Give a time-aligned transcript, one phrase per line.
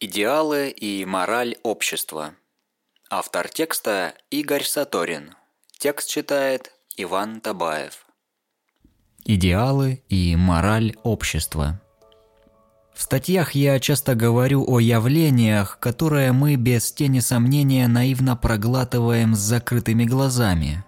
[0.00, 2.34] Идеалы и мораль общества.
[3.10, 5.34] Автор текста Игорь Саторин.
[5.76, 8.06] Текст читает Иван Табаев.
[9.24, 11.82] Идеалы и мораль общества.
[12.94, 19.40] В статьях я часто говорю о явлениях, которые мы без тени сомнения наивно проглатываем с
[19.40, 20.84] закрытыми глазами.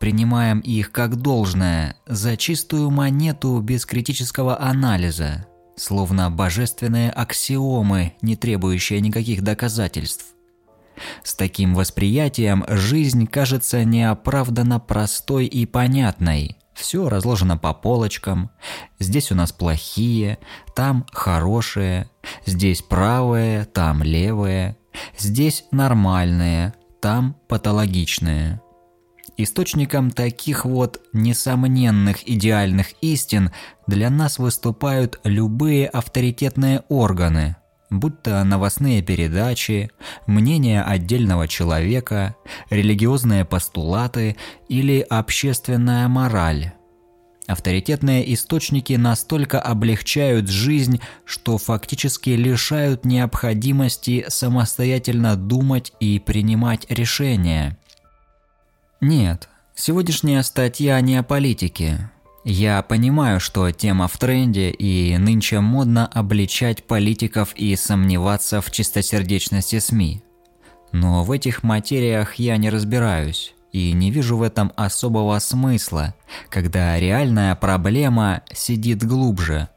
[0.00, 5.46] Принимаем их как должное, за чистую монету без критического анализа–
[5.76, 10.26] словно божественные аксиомы, не требующие никаких доказательств.
[11.22, 16.56] С таким восприятием жизнь кажется неоправданно простой и понятной.
[16.74, 18.50] Все разложено по полочкам.
[18.98, 20.38] Здесь у нас плохие,
[20.74, 22.10] там хорошие,
[22.46, 24.76] здесь правые, там левые,
[25.16, 28.60] здесь нормальные, там патологичные.
[29.36, 33.50] Источником таких вот несомненных идеальных истин
[33.88, 37.56] для нас выступают любые авторитетные органы,
[37.90, 39.90] будь то новостные передачи,
[40.28, 42.36] мнения отдельного человека,
[42.70, 44.36] религиозные постулаты
[44.68, 46.72] или общественная мораль.
[47.48, 57.78] Авторитетные источники настолько облегчают жизнь, что фактически лишают необходимости самостоятельно думать и принимать решения–
[59.00, 62.10] нет, сегодняшняя статья не о политике.
[62.44, 69.78] Я понимаю, что тема в тренде и нынче модно обличать политиков и сомневаться в чистосердечности
[69.78, 70.22] СМИ.
[70.92, 76.14] Но в этих материях я не разбираюсь и не вижу в этом особого смысла,
[76.48, 79.68] когда реальная проблема сидит глубже,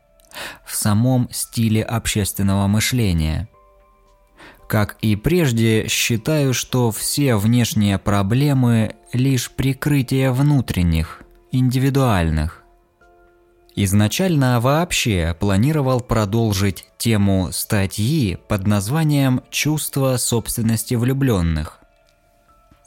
[0.65, 3.49] в самом стиле общественного мышления–
[4.67, 12.63] как и прежде, считаю, что все внешние проблемы– лишь прикрытие внутренних, индивидуальных.
[13.75, 21.79] Изначально вообще планировал продолжить тему статьи под названием «Чувство собственности влюбленных».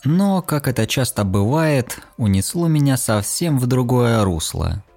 [0.05, 4.85] Но, как это часто бывает, унесло меня совсем в другое русло–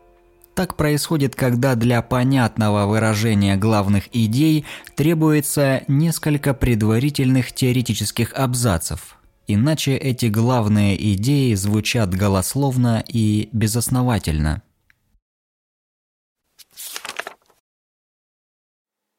[0.53, 4.65] так происходит, когда для понятного выражения главных идей
[4.95, 9.17] требуется несколько предварительных теоретических абзацев.
[9.47, 14.61] Иначе эти главные идеи звучат голословно и безосновательно.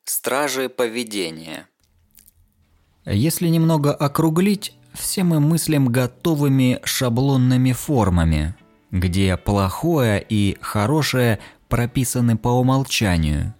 [0.04, 1.68] Стражи поведения
[3.04, 8.54] Если немного округлить, все мы мыслим готовыми шаблонными формами–
[8.94, 13.52] где плохое и хорошее прописаны по умолчанию.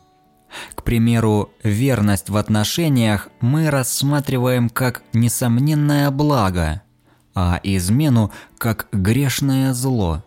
[0.77, 6.83] К примеру, верность в отношениях мы рассматриваем как несомненное благо,
[7.35, 10.25] а измену как грешное зло.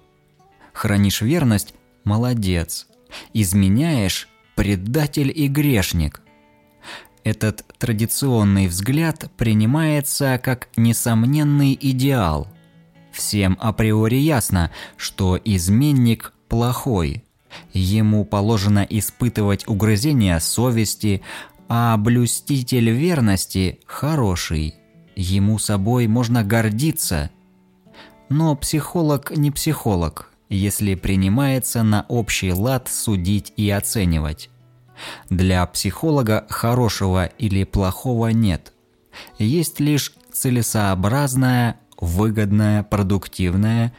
[0.73, 2.87] Хранишь верность– молодец.
[3.33, 6.21] Изменяешь– предатель и грешник.
[7.23, 12.49] Этот традиционный взгляд принимается как несомненный идеал–
[13.17, 17.23] Всем априори ясно, что изменник плохой.
[17.73, 21.23] Ему положено испытывать угрызения совести,
[21.67, 24.75] а блюститель верности хороший.
[25.15, 27.31] Ему собой можно гордиться.
[28.29, 34.51] Но психолог не психолог, если принимается на общий лад судить и оценивать.
[35.31, 38.73] Для психолога хорошего или плохого нет.
[39.39, 43.93] Есть лишь целесообразное выгодное, продуктивное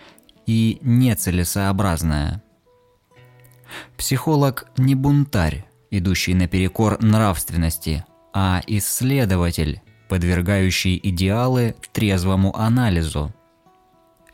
[0.47, 2.43] и нецелесообразное.
[3.97, 13.35] Психолог не бунтарь, идущий наперекор нравственности, а исследователь, подвергающий идеалы трезвому анализу.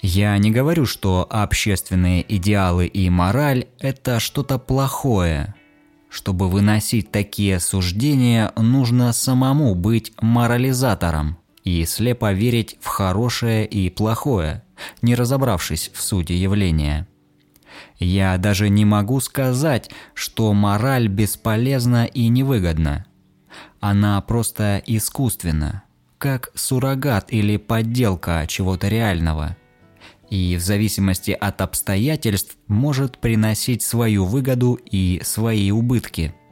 [0.00, 5.54] Я не говорю, что общественные идеалы и мораль– это что-то плохое.
[6.10, 14.62] Чтобы выносить такие суждения, нужно самому быть морализатором– и слепо верить в хорошее и плохое,
[15.02, 17.08] не разобравшись в сути явления.
[17.98, 23.06] Я даже не могу сказать, что мораль бесполезна и невыгодна.
[23.80, 25.82] Она просто искусственна,
[26.19, 29.56] как суррогат или подделка чего-то реального.
[30.31, 36.34] И в зависимости от обстоятельств может приносить свою выгоду и свои убытки–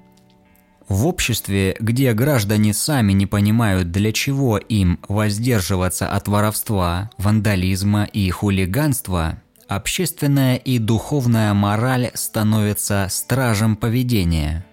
[0.88, 8.28] в обществе, где граждане сами не понимают, для чего им воздерживаться от воровства, вандализма и
[8.30, 14.66] хулиганства, общественная и духовная мораль становится стражем поведения.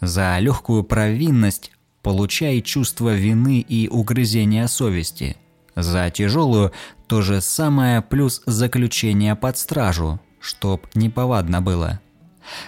[0.00, 1.70] За легкую провинность
[2.02, 5.36] получай чувство вины и угрызения совести.
[5.76, 6.72] За тяжелую–
[7.06, 12.00] то же самое плюс заключение под стражу, чтоб неповадно было–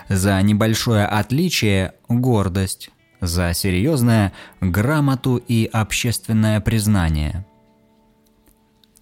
[0.08, 2.90] за небольшое отличие– гордость,
[3.20, 7.46] за серьезное грамоту и общественное признание.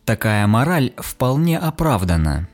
[0.04, 2.48] Такая мораль вполне оправдана.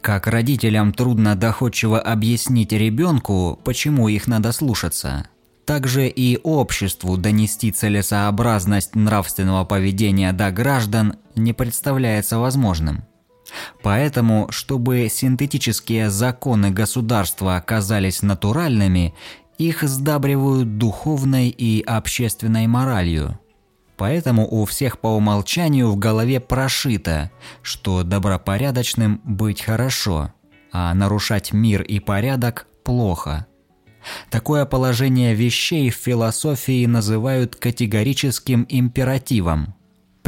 [0.00, 5.28] Как родителям трудно доходчиво объяснить ребенку, почему их надо слушаться,
[5.64, 13.04] также и обществу донести целесообразность нравственного поведения до граждан не представляется возможным.
[13.82, 19.14] Поэтому, чтобы синтетические законы государства оказались натуральными,
[19.58, 23.38] их сдабривают духовной и общественной моралью.
[23.96, 30.32] Поэтому у всех по умолчанию в голове прошито, что добропорядочным быть хорошо,
[30.70, 33.46] а нарушать мир и порядок плохо.
[34.30, 39.74] Такое положение вещей в философии называют категорическим императивом,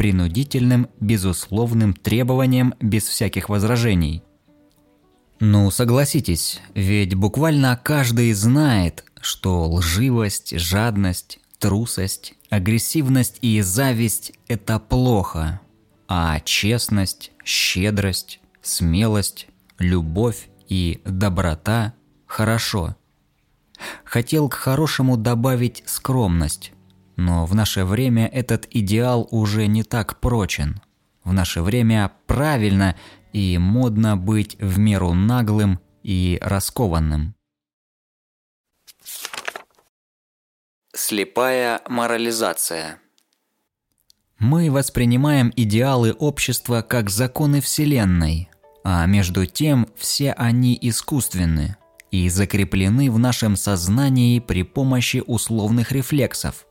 [0.01, 4.23] принудительным безусловным требованием без всяких возражений.
[5.39, 15.61] Ну, согласитесь, ведь буквально каждый знает, что лживость, жадность, трусость, агрессивность и зависть– это плохо,
[16.07, 21.93] а честность, щедрость, смелость, любовь и доброта–
[22.25, 22.95] хорошо.
[24.03, 26.71] Хотел к хорошему добавить скромность,
[27.25, 30.81] но в наше время этот идеал уже не так прочен.
[31.23, 32.95] В наше время правильно
[33.31, 37.35] и модно быть в меру наглым и раскованным.
[40.93, 42.97] Слепая морализация
[44.39, 48.49] Мы воспринимаем идеалы общества как законы Вселенной,
[48.83, 51.77] а между тем все они искусственны
[52.09, 56.65] и закреплены в нашем сознании при помощи условных рефлексов.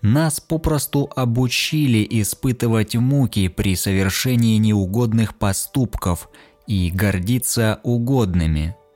[0.00, 6.28] Нас попросту обучили испытывать муки при совершении неугодных поступков
[6.66, 8.76] и гордиться угодными–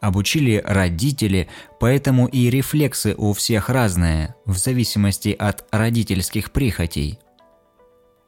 [0.00, 1.48] Обучили родители,
[1.80, 7.18] поэтому и рефлексы у всех разные, в зависимости от родительских прихотей.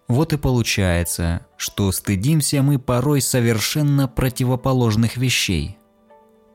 [0.09, 5.79] Вот и получается, что стыдимся мы порой совершенно противоположных вещей.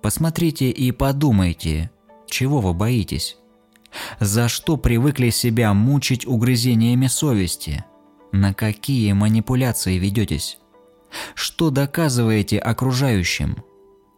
[0.02, 1.92] Посмотрите и подумайте,
[2.28, 3.38] чего вы боитесь?
[4.20, 7.86] За что привыкли себя мучить угрызениями совести?
[8.32, 10.58] На какие манипуляции ведетесь?
[11.36, 13.64] Что доказываете окружающим?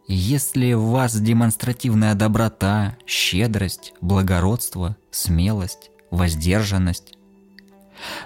[0.07, 7.17] Есть ли в вас демонстративная доброта, щедрость, благородство, смелость, воздержанность?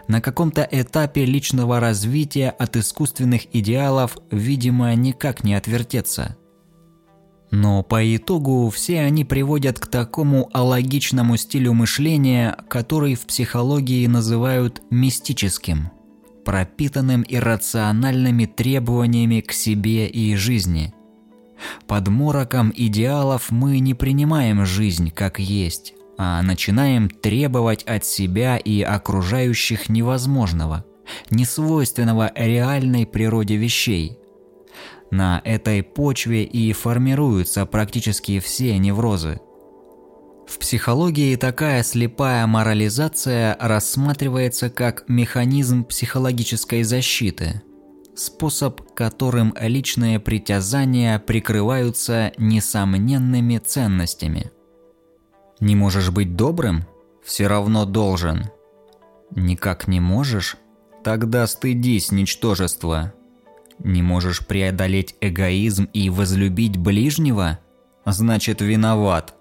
[0.07, 6.35] На каком-то этапе личного развития от искусственных идеалов, видимо, никак не отвертеться.
[7.49, 14.81] Но по итогу все они приводят к такому алогичному стилю мышления, который в психологии называют
[14.89, 15.91] мистическим,
[16.43, 20.93] пропитанным иррациональными требованиями к себе и жизни–
[21.87, 28.81] под мороком идеалов мы не принимаем жизнь как есть, а начинаем требовать от себя и
[28.81, 30.85] окружающих невозможного,
[31.29, 34.17] несвойственного реальной природе вещей.
[35.11, 39.39] На этой почве и формируются практически все неврозы.
[40.47, 47.61] В психологии такая слепая морализация рассматривается как механизм психологической защиты–
[48.19, 54.51] способ, которым личные притязания прикрываются несомненными ценностями.
[55.59, 56.85] Не можешь быть добрым?
[57.23, 58.45] Все равно должен.
[59.35, 60.57] Никак не можешь?
[61.03, 63.13] Тогда стыдись ничтожества.
[63.79, 67.59] Не можешь преодолеть эгоизм и возлюбить ближнего?
[68.05, 69.35] Значит виноват.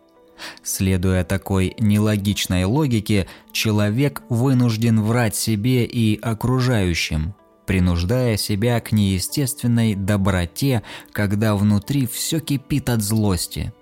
[0.62, 7.34] Следуя такой нелогичной логике, человек вынужден врать себе и окружающим–
[7.66, 13.72] принуждая себя к неестественной доброте, когда внутри все кипит от злости.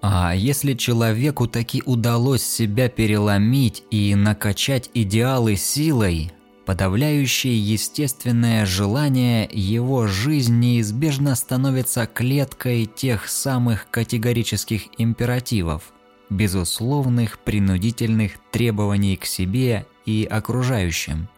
[0.00, 6.32] А если человеку таки удалось себя переломить и накачать идеалы силой,
[6.66, 15.92] подавляющее естественное желание, его жизнь неизбежно становится клеткой тех самых категорических императивов,
[16.28, 21.28] безусловных принудительных требований к себе и окружающим–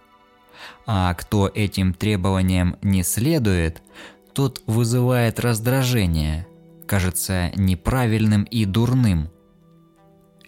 [0.87, 3.83] а кто этим требованиям не следует,
[4.33, 6.47] тот вызывает раздражение,
[6.87, 9.31] кажется неправильным и дурным.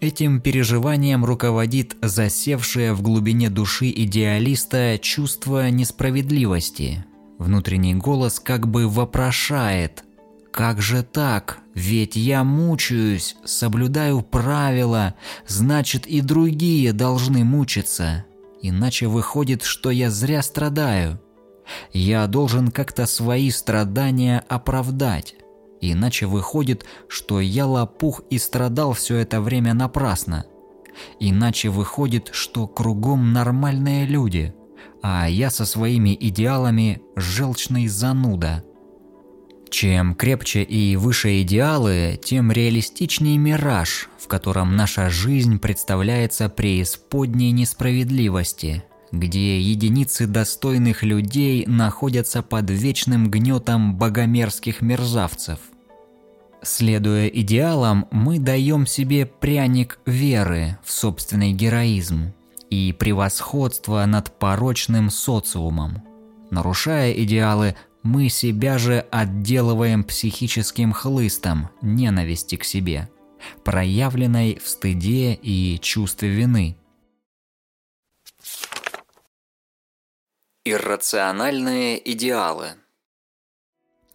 [0.01, 7.05] Этим переживанием руководит засевшее в глубине души идеалиста чувство несправедливости.
[7.37, 10.03] Внутренний голос как бы вопрошает
[10.51, 11.59] «Как же так?
[11.75, 15.13] Ведь я мучаюсь, соблюдаю правила,
[15.47, 18.25] значит и другие должны мучиться».
[18.63, 21.19] Иначе выходит, что я зря страдаю.
[21.93, 25.35] Я должен как-то свои страдания оправдать.
[25.81, 30.45] Иначе выходит, что я лопух и страдал все это время напрасно.
[31.19, 34.53] Иначе выходит, что кругом нормальные люди,
[35.01, 38.63] а я со своими идеалами желчный зануда.
[39.71, 48.83] Чем крепче и выше идеалы, тем реалистичнее мираж, в котором наша жизнь представляется преисподней несправедливости,
[49.13, 55.59] где единицы достойных людей находятся под вечным гнетом богомерзких мерзавцев.
[56.63, 62.33] Следуя идеалам, мы даем себе пряник веры в собственный героизм
[62.69, 66.03] и превосходство над порочным социумом.
[66.51, 73.09] Нарушая идеалы, мы себя же отделываем психическим хлыстом ненависти к себе,
[73.63, 76.77] проявленной в стыде и чувстве вины.
[80.63, 82.75] Иррациональные идеалы–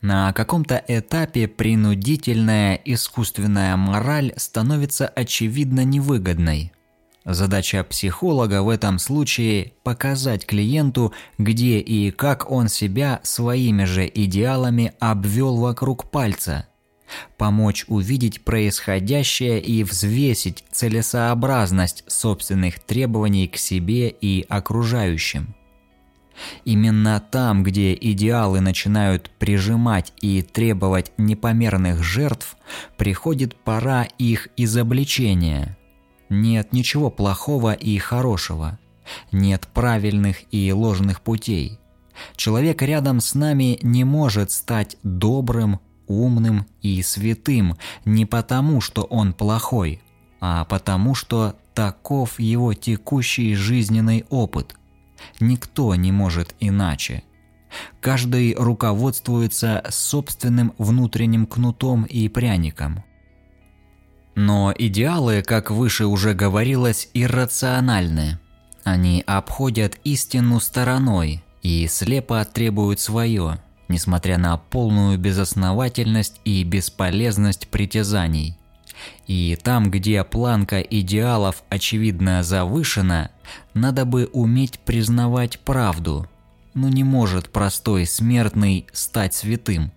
[0.06, 6.72] на каком-то этапе принудительная искусственная мораль становится очевидно невыгодной.
[7.24, 14.92] Задача психолога в этом случае– показать клиенту, где и как он себя своими же идеалами
[15.00, 16.68] обвел вокруг пальца.
[17.36, 25.56] Помочь увидеть происходящее и взвесить целесообразность собственных требований к себе и окружающим.
[26.64, 32.56] Именно там, где идеалы начинают прижимать и требовать непомерных жертв,
[32.96, 35.76] приходит пора их изобличения.
[36.28, 38.78] Нет ничего плохого и хорошего.
[39.30, 41.78] Нет правильных и ложных путей.
[42.34, 49.32] Человек рядом с нами не может стать добрым, умным и святым не потому, что он
[49.32, 50.00] плохой,
[50.40, 54.74] а потому, что таков его текущий жизненный опыт–
[55.40, 57.22] Никто не может иначе.
[58.00, 63.04] Каждый руководствуется собственным внутренним кнутом и пряником.
[64.34, 68.38] Но идеалы, как выше уже говорилось, иррациональны.
[68.84, 73.58] Они обходят истину стороной и слепо требуют свое,
[73.88, 78.58] несмотря на полную безосновательность и бесполезность притязаний.
[79.26, 83.30] И там, где планка идеалов очевидно завышена,
[83.74, 86.28] надо бы уметь признавать правду.
[86.74, 89.92] Но не может простой смертный стать святым.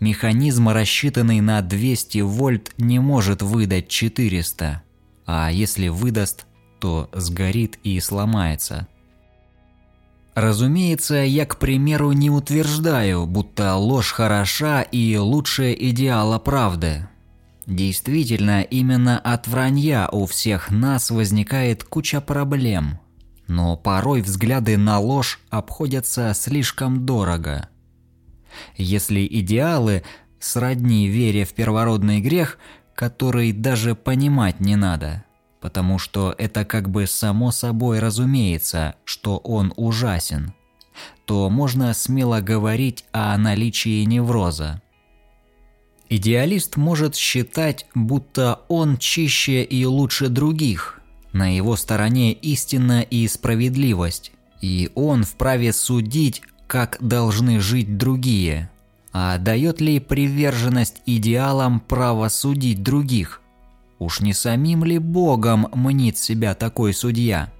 [0.00, 4.82] Механизм, рассчитанный на 200 вольт, не может выдать 400,
[5.26, 6.46] а если выдаст,
[6.78, 8.86] то сгорит и сломается.
[10.34, 17.08] Разумеется, я, к примеру, не утверждаю, будто ложь хороша и лучше идеала правды.
[17.66, 23.00] Действительно, именно от вранья у всех нас возникает куча проблем.
[23.48, 27.68] Но порой взгляды на ложь обходятся слишком дорого.
[28.76, 30.04] Если идеалы
[30.38, 32.58] сродни вере в первородный грех,
[32.94, 35.24] который даже понимать не надо,
[35.60, 40.54] потому что это как бы само собой разумеется, что он ужасен,
[41.24, 44.80] то можно смело говорить о наличии невроза.
[46.08, 51.00] Идеалист может считать, будто он чище и лучше других.
[51.32, 58.70] На его стороне истина и справедливость, и он вправе судить, как должны жить другие.
[59.12, 63.42] А дает ли приверженность идеалам право судить других?
[63.98, 67.52] Уж не самим ли Богом мнит себя такой судья?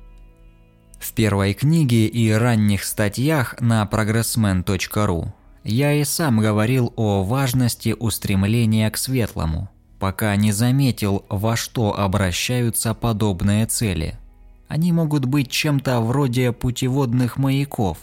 [1.00, 5.33] В первой книге и ранних статьях на progressman.ru
[5.66, 9.68] я и сам говорил о важности устремления к светлому,
[9.99, 14.16] пока не заметил, во что обращаются подобные цели.
[14.68, 17.99] Они могут быть чем-то вроде путеводных маяков.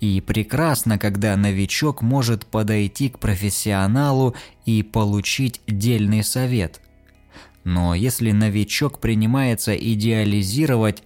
[0.00, 4.34] И прекрасно, когда новичок может подойти к профессионалу
[4.64, 6.80] и получить дельный совет.
[7.64, 11.02] Но если новичок принимается идеализировать,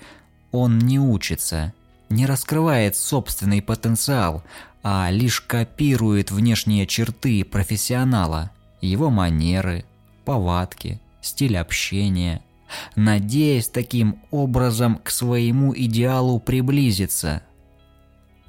[0.52, 1.73] он не учится,
[2.11, 4.43] не раскрывает собственный потенциал,
[4.83, 8.50] а лишь копирует внешние черты профессионала,
[8.81, 9.85] его манеры,
[10.25, 12.43] повадки, стиль общения,
[12.97, 17.43] надеясь таким образом к своему идеалу приблизиться.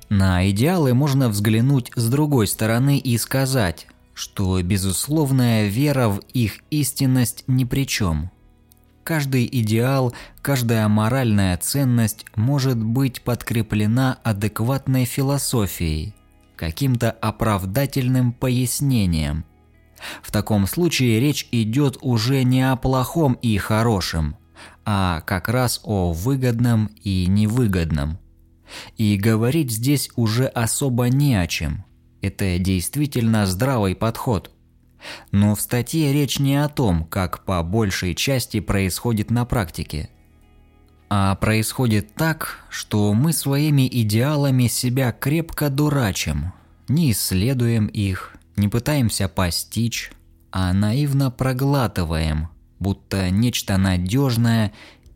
[0.10, 7.44] На идеалы можно взглянуть с другой стороны и сказать, что безусловная вера в их истинность
[7.48, 8.32] ни при чем–
[9.04, 16.14] Каждый идеал, каждая моральная ценность может быть подкреплена адекватной философией,
[16.56, 19.46] каким-то оправдательным пояснением.
[20.22, 24.36] В таком случае речь идет уже не о плохом и хорошем,
[24.86, 28.20] а как раз о выгодном и невыгодном.
[28.98, 31.86] И говорить здесь уже особо не о чем.
[32.22, 34.52] Это действительно здравый подход.
[35.32, 40.10] Но в статье речь не о том, как по большей части происходит на практике.
[41.10, 46.54] А происходит так, что мы своими идеалами себя крепко дурачим,
[46.88, 50.12] не исследуем их, не пытаемся постичь,
[50.52, 54.72] а наивно проглатываем, будто нечто надежное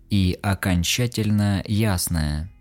[0.10, 2.52] и окончательно ясное.